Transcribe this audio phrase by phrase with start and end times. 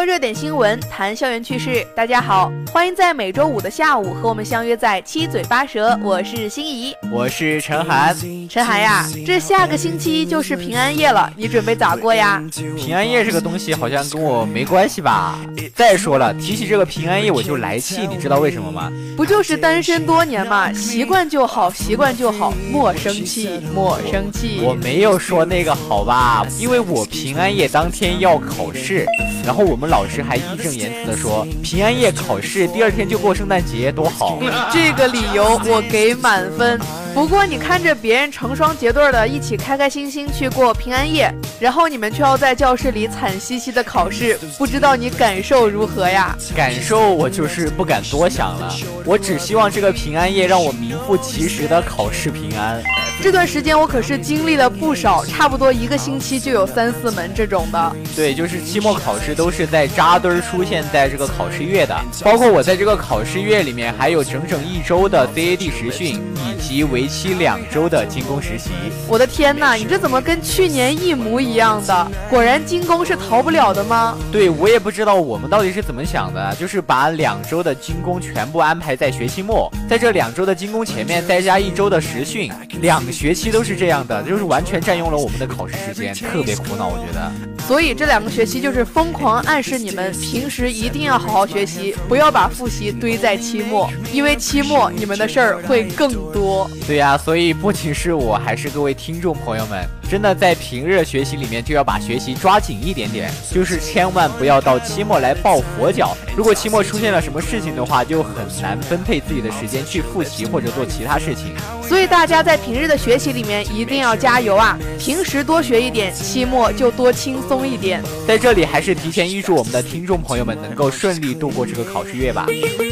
[0.00, 1.86] 说热点新闻，谈校园趣事。
[1.94, 5.94] 大家好，欢迎在每周五的下午和我们相约在七嘴八舌。
[6.02, 8.16] 我是心怡，我是陈涵。
[8.48, 12.42] 陈涵呀，这下个星期就是平安夜了，你准备咋过呀？
[12.78, 15.38] 平安夜这个东西好像跟我没关系吧？
[15.74, 18.90] 再说了，提起这个平安夜我就来气，你知道为什么吗？
[19.18, 24.62] 不就是单身多年嘛，习惯就好，习惯就好，莫生气，莫生气。
[24.62, 29.06] 我没有说那个好吧，因为我平安夜当天要考试，
[29.44, 34.38] 然后我们老师还义正言辞的说，平安夜考试，第二天就过圣诞节，多好。
[34.72, 36.80] 这个理由我给满分。
[37.12, 46.36] 不过你看着别人成双结对的一起开开心心去过平安夜，然后你们却要在教室里惨兮兮的考试，不知道你感受如何呀？
[46.54, 48.72] 感受我就是不敢多想了，
[49.04, 52.80] 我只希望这个平安夜让我名副其实的考试平安。
[53.22, 57.96] 这段时间我可是经历了不少，差不多一个星期就有三四门这种的。
[58.16, 68.70] 对，就是期末考试都是在扎堆儿出现在这个考试月的，包括我在这个考试月里面还有整整一周的 CAD 实训，以及为期两周的精工实习。
[69.06, 72.10] 我的天哪，你这怎么跟去年一模一样的？
[72.30, 74.16] 果然精工是逃不了的吗？
[74.32, 87.49] 对我也不知道我们到底是怎么想的，就是把两周的精工全部安排在学期末，在这两周的精工前面再加一周的实训，两学期都是这样的，就是完全占用了我们的考试时间，特别苦恼，我觉得。
[87.66, 96.68] 所以这两个学期就是疯狂暗示你们，平时一定要好好学习，不要把复习堆在期末，因为期末你们的事儿会更多。
[96.86, 106.16] 对呀、所以不仅是我，还是各位听众朋友们，真的在平日学习里面就要把学习抓紧一点点，就是千万不要到期末来抱佛脚。
[106.36, 111.54] 如果期末出现了什么事情的话，就很难分配自己的时间去复习或者做其他事情。
[111.86, 114.78] 所以大家在平日的学习里面一定要加油啊！
[114.98, 118.02] 平时多学一点，期末就多轻松一点。
[118.26, 122.46] 在这里还是提前预祝我们的听众朋友们能够顺利度过这个考试月吧。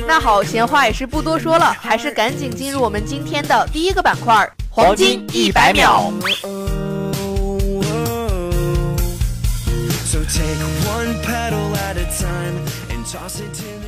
[0.06, 6.12] 那好，闲话也是不多说了，还是赶紧进入我们今天的第一个板块——黄金一百秒。
[10.04, 12.58] So take one petal at a time
[12.88, 13.87] and toss it to the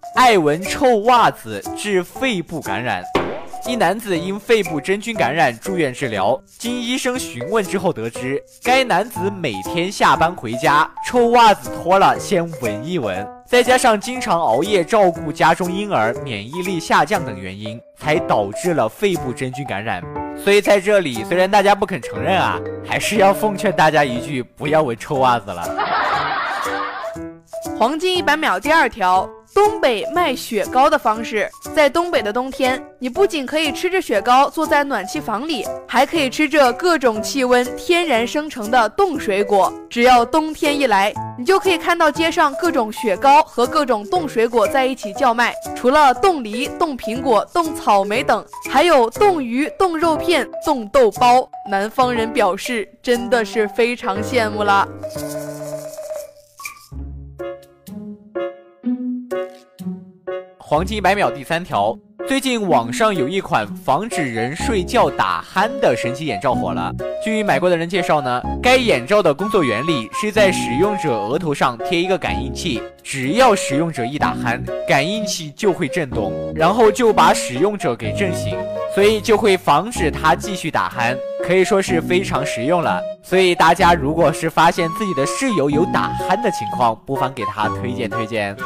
[0.13, 3.01] 爱闻臭袜子致肺部感染。
[3.65, 20.03] 一男子因肺部真菌感染住院治疗，经医生询问之后得知，该男子每天下班回家，臭袜子脱了先闻一闻，再加上经常熬夜照顾家中婴儿，免疫力下降等原因，才导致了肺部真菌感染。
[20.43, 25.63] 所以在这里，虽然大家不肯承认啊，还是要奉劝大家一句：不要闻臭袜子了。
[27.77, 31.49] 黄金一百秒第二条：东北卖雪糕的方式。
[31.75, 39.71] 在东北的冬天，你不仅可以吃着雪糕坐在暖气房里，还可以吃着各种气温天然生成的冻水果。
[39.89, 45.53] 只要冬天一来，你就可以看到街上各种雪糕和各种冻水果在一起叫卖。
[45.75, 51.47] 除了冻梨、冻苹果、冻草莓等，还有冻鱼、冻肉片、冻豆包。
[51.69, 54.87] 南方人表示，真的是非常羡慕了。
[60.71, 61.93] 黄金一百秒第三条：
[62.29, 66.89] 最近网上有一款防止人睡觉打鼾的神奇眼罩火了。
[67.21, 78.57] 据买过的人介绍呢，该眼罩的工作原理是在使用者额头上贴一个感应器，只要使用者一打鼾，感应器就会震动，然后就把使用者给震醒，
[78.95, 83.01] 所以就会防止他继续打鼾，可以说是非常实用了。
[83.21, 88.55] 所以大家如果是发现自己的室友有打鼾的情况，不妨给他推荐推荐。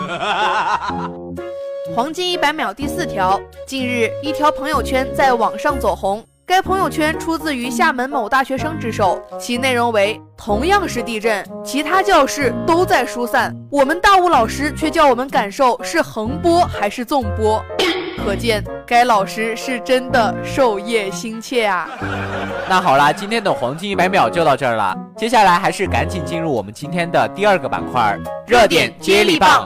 [1.96, 6.22] 黄金一百秒第四条，近日一条朋友圈在网上走红。
[6.46, 17.64] 该朋友圈出自于厦门某大学生之手，其内容为：同样是地震，其他教室都在疏散，我们大物老师却叫我们感受是横波还是纵波。
[18.26, 21.90] 可见该老师是真的授业心切啊！
[22.68, 29.66] 那好啦，今天的黄金一百秒就到这儿了，接下来还是赶紧进入我们今天的第二个板块——热点接力棒。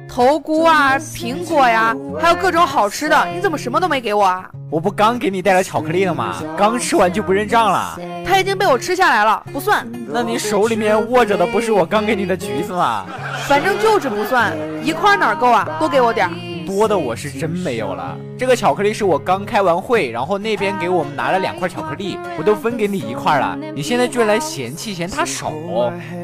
[0.13, 4.49] 头菇啊、苹果呀，还有各种好吃的，你怎么什么都没给我啊？
[4.69, 6.35] 我不刚给你带了巧克力了吗？
[6.57, 7.97] 刚吃完就不认账了。
[8.25, 9.89] 它已经被我吃下来了，不算。
[10.09, 13.05] 那你手里面握着的不是我刚给你的橘子吗？
[13.47, 14.51] 反正就是不算，
[14.83, 15.65] 一块哪够啊？
[15.79, 16.33] 多给我点儿。
[16.71, 18.17] 多的我是真没有了。
[18.37, 23.57] 这个巧克力是我刚开完会，然后那边给我们拿了两块巧克力，我都分给你一块了。
[23.75, 25.51] 你现在居然来嫌弃嫌它少，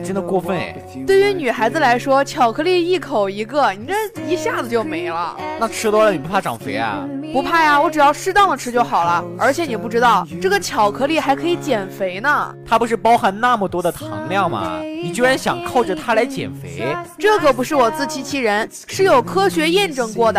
[0.04, 0.76] 真的过分哎！
[1.06, 5.36] 对于女孩子来说，巧克力一口一个，你这一下子就没了。
[5.60, 7.08] 那吃多了你不怕长肥啊？
[7.34, 9.24] 不怕呀，我只要适当的吃就好了。
[9.38, 12.56] 而且你不知道，这个巧克力还可以减肥呢。
[12.66, 14.80] 它不是包含那么多的糖量吗？
[14.82, 16.96] 你居然想靠着它来减肥？
[17.20, 20.37] 这可不是我自欺欺人，是有科学验证过的。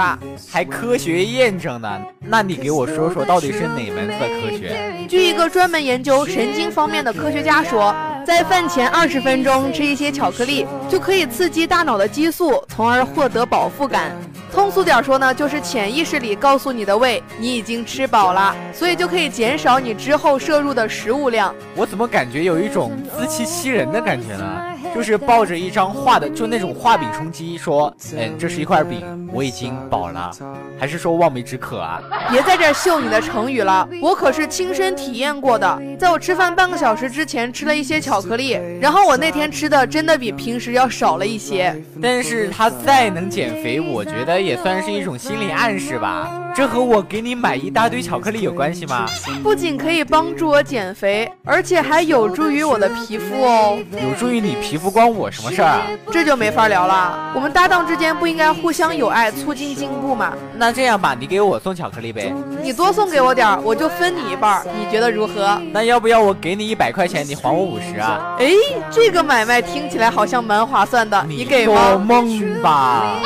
[0.50, 2.00] 还科学验证呢？
[2.20, 5.06] 那你给我说说，到底是哪门子的科学？
[5.08, 7.94] 据一个专门研究神经方面的科学家说，
[8.26, 14.12] 在饭前二十分钟吃一些巧克力，就可以刺激大脑的激素，从而获得饱腹感。
[14.52, 21.54] 通俗点说呢，就是潜意识里告诉你的胃，你已经吃饱了，所以就可以减少你之后摄入的食物量。
[21.76, 24.67] 我怎么感觉有一种自欺欺人的感觉呢？
[24.94, 30.30] 就是抱着一张画的，就那种画饼充饥，说，嗯，这是一块饼，我已经饱了，
[30.78, 32.02] 还是说望梅止渴啊？
[32.30, 35.80] 别在这秀你的成语了，我可是亲身体验过的。
[35.98, 41.74] 在我吃饭半个小时之前吃了一些巧克力，然后我那天吃的真的比平时要少了一些。
[42.02, 46.30] 但是他再能减肥，我觉得也算是一种心理暗示吧。
[46.54, 49.06] 这和我给你买一大堆巧克力有关系吗？
[49.44, 53.78] 不仅可以帮助我减肥，而且还有助于我的皮肤哦。
[53.92, 55.82] 有助于你皮肤关我什么事儿啊？
[56.10, 57.32] 这就没法聊了。
[57.32, 60.32] 我们搭档之间不应该互相友爱，促进进步吗？
[60.56, 62.34] 那这样吧，你给我送巧克力呗。
[62.60, 65.60] 你多送给我点儿，我就分你一半儿，你觉得如何？
[65.70, 68.36] 那要不要我给你一百块钱，你还我五十啊？
[68.40, 68.50] 哎，
[68.90, 71.98] 这个买卖听起来好像蛮划算的，你给做？
[71.98, 73.20] 梦吧！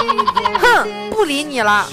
[0.61, 1.87] 哼，不理你了。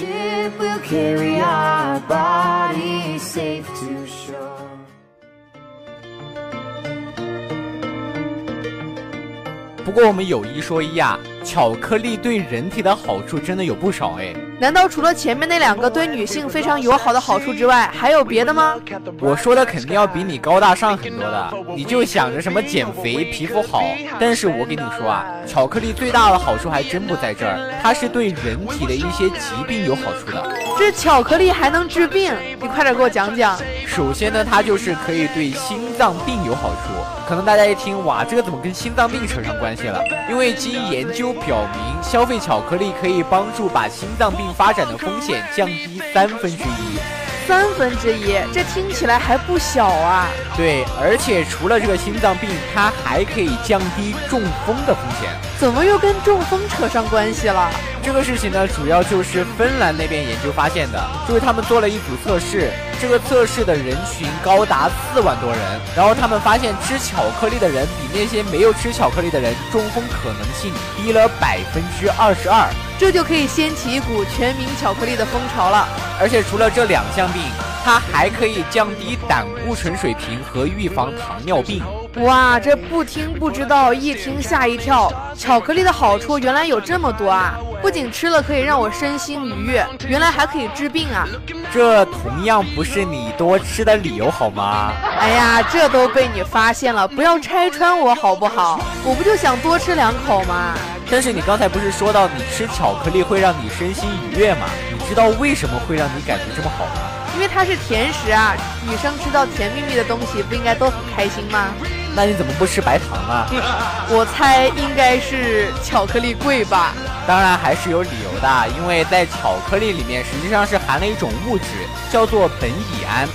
[9.84, 14.32] 不过我们有一说一啊，巧克力对人体的好处真的有不少哎。
[14.60, 18.76] 难道除了前面那两个对女性非常友好的好处之外，还有别的吗？
[19.18, 23.82] 我说的肯定要比你高大上很多的，你就想着什么减肥、皮肤好。
[24.18, 30.52] 但是我跟你说啊，巧克力最大的好处还真不在这儿，它是对人体的一些疾病有好处的。
[30.78, 32.30] 这巧克力还能治病？
[32.60, 33.58] 你快点给我讲讲。
[33.90, 36.92] 首先呢，它就是可以对心脏病有好处。
[37.28, 40.00] 可能大家一听，哇，这个怎么跟心脏病扯上关系了？
[40.30, 47.00] 因为经研究表明，消费巧克力可以帮助把心脏病发展的风险降低三分之一。
[47.48, 50.28] 三分之一，这听起来还不小啊。
[50.56, 55.28] 对，而且除了这个心脏病，它还可以降低中风的风险。
[55.58, 57.68] 怎么又跟中风扯上关系了？
[58.04, 75.88] 这个事情呢，主要就是芬兰那边研究发现的，就是他们做了一组测试，这个测试的人群高达四万多人，然后他们发现吃巧克力的人比那些没有吃巧克力的人中风可能性低了百分之二十二，这就可以掀起一股全民巧克力的风潮了。
[76.20, 77.40] 而且除了这两项病，
[77.82, 81.82] 它还可以降低胆固醇水平和预防糖尿病。
[82.16, 85.12] 哇，这不听不知道，一听吓一跳。
[85.36, 87.54] 巧克力的好处原来有这么多啊！
[87.80, 91.26] 不仅吃了可以让我身心愉悦，原来还可以治病啊！
[91.72, 94.92] 这同样不是你多吃的理由好吗？
[95.20, 98.80] 哎呀，这都被你发现了，不要拆穿我好不好？
[99.04, 100.74] 我不就想多吃两口吗？
[101.08, 104.66] 但是你刚才不是说到你吃巧克力会让你身心愉悦吗？
[104.92, 107.02] 你知道为什么会让你感觉这么好吗？
[107.34, 111.68] 因为它是甜食啊，女生吃到甜蜜蜜的东西不应该都很开心吗？
[112.14, 113.46] 那你怎么不吃白糖啊？
[114.10, 116.92] 我猜应该是巧克力贵吧。
[117.26, 121.64] 当然还是有理由的，因为在巧克力里面实际上是含了一种物质，
[122.10, 123.28] 叫做苯乙胺。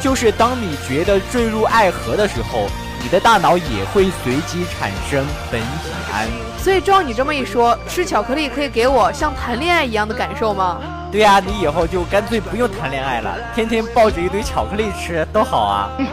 [0.00, 2.66] 就是当你觉得坠入爱河的时候，
[3.02, 6.26] 你的大脑也会随即产生苯乙胺。
[6.58, 10.78] 所以照你这么一说，吃巧克力可以给我像谈恋爱一样的感受吗？
[11.12, 15.90] 对呀、你以后就干脆不用谈恋爱了，天天抱着一堆巧克力吃多好啊.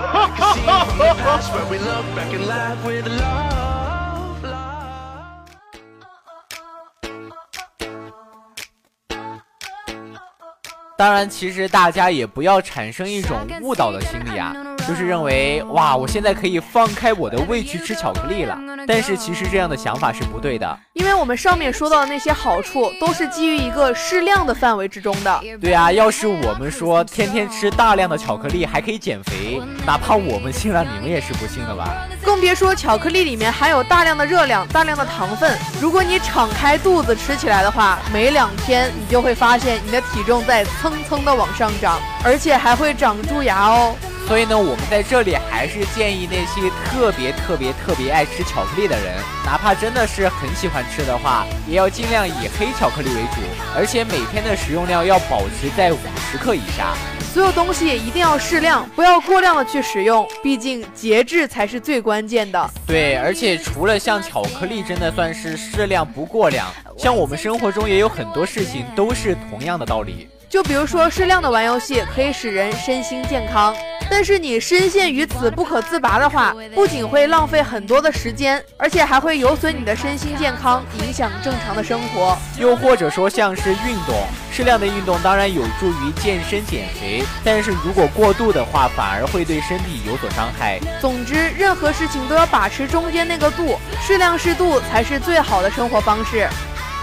[10.96, 14.54] 当然，其实大家也不要产生一种误导的心理啊，
[14.88, 18.58] 就是认为哇，我现在可以放开我的胃去吃巧克力了。
[18.86, 20.80] 但是其实这样的想法是不对的。
[20.94, 25.42] 因为我们上面说到的那些好处，都是基于一个适量的范围之中的。
[25.62, 32.06] 对啊，要是我们说天天吃大量的巧克力还可以减肥，哪怕我们信了，你们也是不信的吧？
[32.24, 35.58] 更别说巧克力里面含有大量的热量、大量的糖分。
[35.82, 43.96] 如果你敞开肚子吃起来的话，没两天你就会发现你的体重在蹭蹭的往上涨，而且还会长蛀牙哦。
[44.28, 49.14] 所以呢，我们在这里还是建议那些特别特别特别爱吃巧克力的人，
[49.46, 53.42] 哪怕真的是很喜欢吃的话，也要尽量以黑巧克力为主，
[53.76, 55.98] 而且每天的食用量要保持在五
[56.32, 56.96] 十克以上。
[57.34, 62.70] 所有东西一定要适量，不要过量的去使用，毕竟节制才是最关键的。
[62.88, 70.30] 对，而且除了像巧克力，真的算是适量不过量，像我们生活中也有很多事情都是同样的道理。
[70.48, 73.76] 就比如说，适量的玩游戏可以使人身心健康，
[74.16, 82.38] 但是你深陷于此不可自拔的话，不仅会浪费很多的时间，而且还会有损你的身心健康，影响正常的生活。
[82.60, 84.16] 又或者说像是运动，
[84.52, 90.80] 适量的运动当然有助于健身减肥，但是如果过度的话，反而会对身体有所伤害。
[91.02, 96.48] 总之，任何事情都要把持中间那个度，适量适度才是最好的生活方式。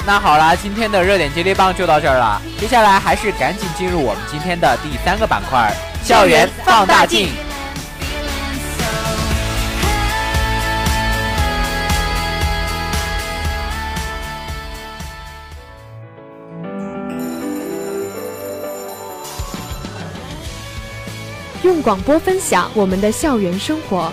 [0.07, 7.29] 那好啦，今天的热点接力棒就到这儿了，接下来还是赶紧进入我们今天的第三个板块——校园放大镜。
[21.63, 24.11] 用广播分享我们的校园生活。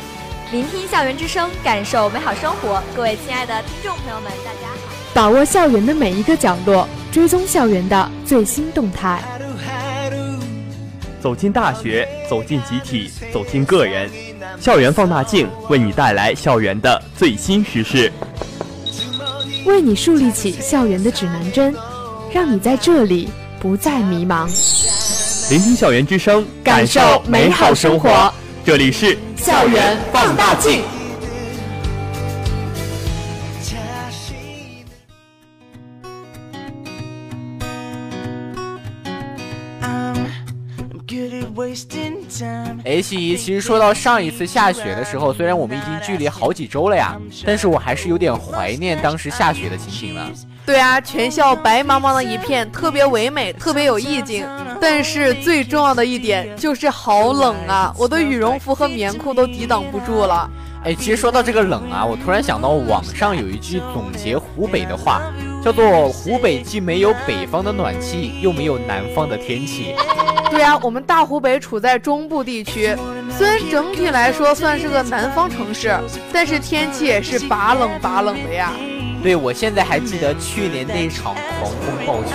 [0.52, 2.84] 聆听校园之声，感受美好生活。
[2.96, 4.94] 各位亲爱的听众朋友们，大家好！
[5.14, 9.22] 把握校园的每一个角落，追踪校园的最新动态。
[11.28, 14.10] 走进大学，走进集体，走进个人，
[14.62, 18.10] 校园放大镜为你带来校园的最新时事，
[19.66, 21.76] 为你树立起校园的指南针，
[22.32, 23.28] 让你在这里
[23.60, 24.46] 不再迷茫。
[25.50, 28.34] 聆听校园之声，感受美好生活。
[28.64, 30.82] 这里是校园放大镜。
[42.86, 50.30] 哎，心怡，其实说到上一次下雪的时候，虽然我们已经距离好几周了呀，但是我还是有点怀念当时下雪的情景了。
[50.66, 54.46] 对啊，全校白茫茫的一片，特别唯美，特别有意境。
[54.80, 60.50] 但是最重要的一点就是好冷啊，我的羽绒服和棉裤都抵挡不住了。
[60.84, 65.22] 哎，其实说到这个冷啊，我突然想到网上有一句总结湖北的话，
[65.64, 69.96] 叫做“湖北既没有北方的暖气，又没有南方的天气”。
[70.50, 72.96] 对啊，我们大湖北处在中部地区，
[73.38, 75.96] 虽然整体来说算是个南方城市，
[76.32, 78.72] 但是天气也是拔冷拔冷的呀。
[79.22, 82.34] 对，我现在还记得去年那场狂风暴雪，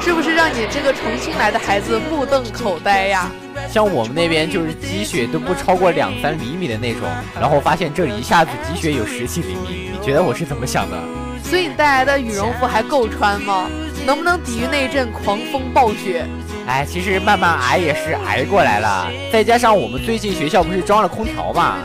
[0.00, 3.30] 是不是让你这个重庆来的孩子目瞪口呆呀？
[3.70, 7.02] 像我们那边就是积雪都不超过两三厘米的那种，
[7.38, 10.96] 然后发现这里一下子积雪有十几厘米，你觉得我是怎么想的？
[11.44, 13.68] 所以你带来的羽绒服还够穿吗？
[14.04, 16.26] 能不能抵御那一阵狂风暴雪？
[16.66, 21.76] 哎，其实慢慢挨也是挨过来了，再加上我们最近学校不是装了空调嘛？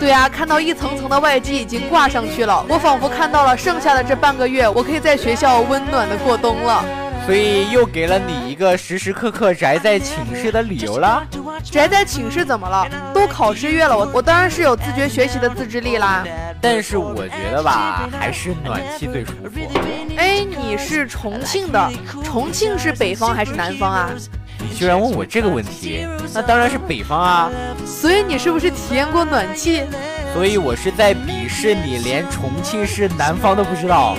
[0.00, 6.84] 对啊，看到一层层的外机已经挂上去了，我仿佛看到了剩下的这半个月，我可以在学校温暖的过冬了。
[7.24, 11.24] 所以又给了你一个时时刻刻宅在寝室的理由啦。
[11.62, 12.86] 宅在寝室怎么了？
[13.14, 16.22] 都考试月了，我我当然是有自觉学习的自制力啦。
[16.64, 19.60] 但是我觉得吧，还是暖气最舒服。
[20.16, 21.92] 哎，你是重庆的，
[22.24, 24.08] 重庆是北方还是南方啊？
[24.58, 27.50] 你居然问我这个问题，那当然是北方啊。
[27.84, 29.82] 所以你是不是体验过暖气？
[30.32, 34.16] 所以我是在鄙视你，连重庆是南方都不知道。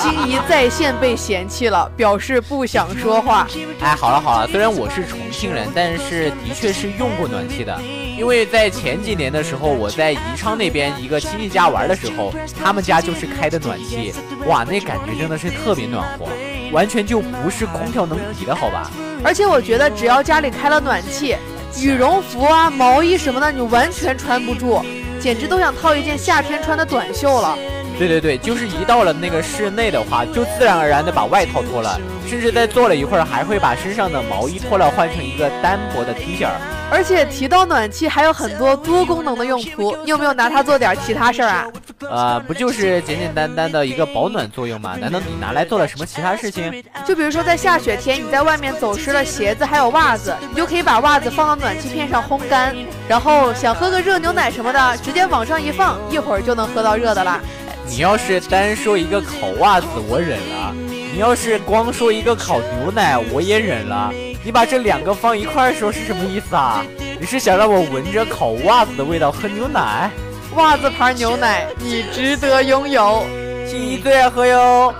[0.00, 3.46] 心仪在线被嫌弃了，表示不想说话。
[3.80, 7.78] 哎，好了好了，虽然我是重庆人，但是的确是用过暖气的。
[8.16, 14.14] 因为在前几年的时候，我在宜昌那边一个亲戚家玩的时候，他们家就是开的暖气，
[14.46, 16.26] 哇，那感觉真的是特别暖和，
[16.72, 18.90] 完全就不是空调能比的，好吧？
[19.22, 21.36] 而且我觉得，只要家里开了暖气，
[21.78, 24.80] 羽绒服啊、毛衣什么的，你完全穿不住。
[25.20, 27.58] 简直都想套一件夏天穿的短袖了。
[27.98, 31.98] 对对对，就是一到了那个室内的话，就自然而然的把外套脱了，
[32.28, 36.46] 甚至在坐了一会儿，还会把身上的毛衣脱了，换成一个单薄的 T 恤。
[36.88, 41.66] 而且提到暖气，还有很多多功能的用途，你有没有拿它做点其他事儿啊？
[42.08, 44.94] 呃，不就是简简单单的一个保暖作用吗？
[45.00, 46.84] 难道你拿来做了什么其他事情？
[47.04, 52.72] 就比如说在下雪天，你在外面走湿了鞋子还有袜子，你就可以把袜子放到暖气片上烘干，
[53.08, 57.40] 然后想喝个热牛奶什么的，直接往上一放，一会儿就能喝到热的啦。
[57.88, 60.74] 你要是单说一个烤袜子，我忍了；
[61.12, 64.12] 你要是光说一个烤牛奶，我也忍了。
[64.44, 66.84] 你把这两个放一块儿说是什么意思啊？
[67.18, 70.10] 你是想让我闻着烤袜子的味道喝牛奶？
[70.56, 73.24] 袜子牌牛奶，你值得拥有。
[73.66, 74.94] 心怡最爱喝哟。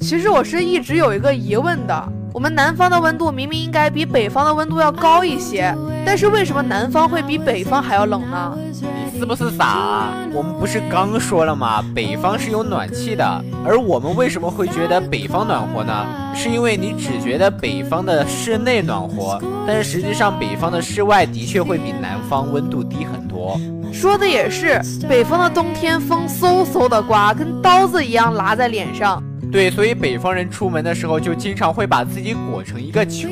[0.00, 2.12] 其实我是一直有一个疑问的。
[2.32, 5.74] 我们南方的温度明明应该比北方的温度要高一些，
[6.06, 8.56] 但是为什么南方会比北方还要冷呢？
[9.12, 10.12] 你是不是傻？
[10.32, 11.84] 我们不是刚说了吗？
[11.92, 16.06] 北方是有暖气的，而我们为什么会觉得北方暖和呢？
[16.32, 23.60] 是因为你只觉得北方的室内暖和，但是实际上北方的室外的确会比南方温度低很多。
[23.92, 29.20] 说的也是，北方的冬天风嗖嗖的刮，跟刀子一样拉在脸上。
[29.50, 33.28] 对，所以北方人出门的时候就经常会把自己裹成一个球，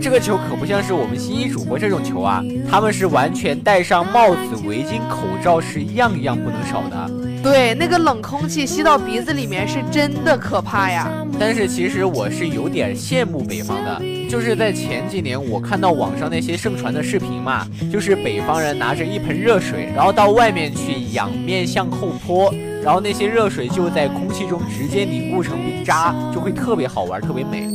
[0.00, 7.10] 这个球可不像是我们新一主播这种球啊，他们是完全戴上帽子、围巾、口罩，是样样不能少的。
[7.42, 11.10] 对，那个冷空气吸到鼻子里面是真的可怕呀。
[11.38, 22.54] 但是其实我是有点羡慕北方的，就是在前几年我看到网上那些盛传的视频嘛，就是北方人拿着一盆热水，然后到外面去仰面向后泼。
[22.82, 27.68] 然后那些热水就在空气中直接凝固成冰渣，就会特别好玩，特别美。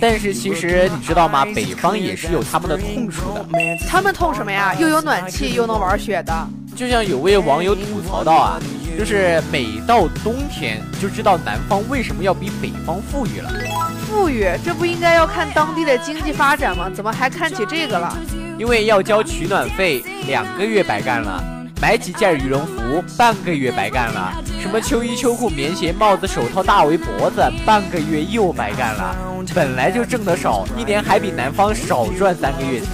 [0.00, 1.44] 但是其实你知道吗？
[1.44, 3.44] 北方也是有他们的痛处的。
[3.88, 4.74] 他们痛什么呀？
[4.74, 6.48] 又有暖气，又能玩雪的。
[6.74, 8.60] 就像有位网友吐槽到啊。
[8.96, 13.50] 就是每到冬天，就知道南方为什么要比北方富裕了。
[14.08, 16.88] 富裕，这不应该要看当地的经济发展吗？
[16.88, 18.16] 怎么还看起这个了？
[18.58, 21.42] 因为要交取暖费，两个月白干了；
[21.80, 29.14] 买几件羽绒服，半个月白干了；什么秋衣秋裤、棉鞋、帽子、手套、大围脖子，半个月又白干了。
[29.54, 32.88] 本来就挣得少，一年还比南方少赚三个月钱。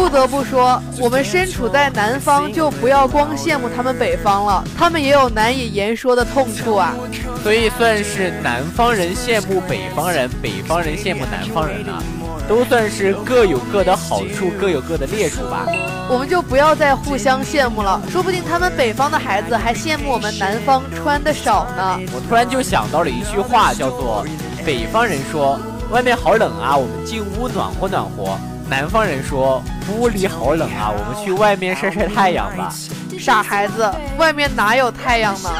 [0.00, 6.94] 不得不说，我们身处在南方，就不要光羡慕他们北方了，他们也有难以言说的痛处啊。
[7.42, 12.02] 所以算是南方人羡慕北方人，北方人羡慕南方人啊，
[12.48, 15.66] 都算是各有各的好处，各有各的劣处吧。
[16.08, 22.00] 我们就不要再互相羡慕了，说不定他们北方的孩子还羡慕我们南方穿的少呢。
[22.14, 24.24] 我突然就想到了一句话，叫做
[24.64, 25.60] “北方人说
[25.90, 28.34] 外面好冷啊，我们进屋暖和暖和。”
[28.70, 32.72] 南方人说屋里好冷啊，我们去外面晒晒太阳吧。
[33.18, 35.50] 傻孩子，外面哪有太阳呢？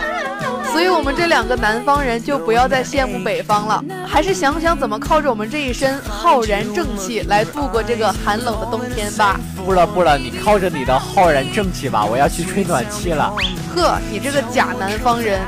[0.70, 9.40] 所以我们这两个南方人就不要再羡慕北方了，还是想想怎么靠着我们这一身浩然正气来度过这个寒冷的冬天吧。
[9.56, 13.34] 不了不了，你靠着你的浩然正气吧，我要去吹暖气了。
[13.74, 15.40] 呵，你这个假南方人。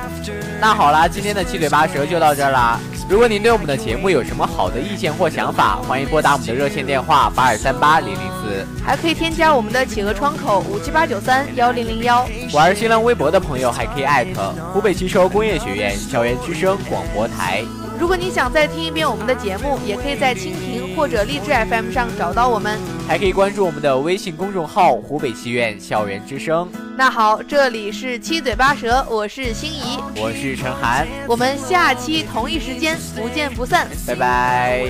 [0.61, 2.81] 那好啦，今天的七嘴八舌就到这儿啦。
[3.12, 12.27] 如果您对我们的节目有什么好的意见或想法，欢迎拨打我们的热线电话八二三八零零四，还可以添加我们的企鹅窗口五七八九三幺零零幺。
[12.55, 17.62] 玩新浪微博的朋友还可以艾特湖北汽车工业学院校园之声广播台。
[18.01, 22.79] 如果你想再听一遍我们的节目，也可以在蜻蜓或者荔枝 FM 上找到我们，
[23.09, 26.69] 还可以关注我们的微信公众号“湖北戏院校园之声”。
[26.97, 34.87] 那好，这里是七嘴八舌，我是心怡，我是陈涵，我们下期同一时间不见不散，拜拜。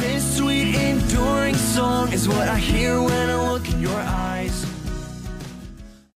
[0.00, 2.98] This sweet enduring song is what I hear